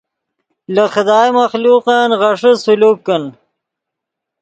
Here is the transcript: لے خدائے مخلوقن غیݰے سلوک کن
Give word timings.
لے 0.73 0.85
خدائے 0.93 1.29
مخلوقن 1.39 2.09
غیݰے 2.19 2.51
سلوک 2.63 2.97
کن 3.05 3.23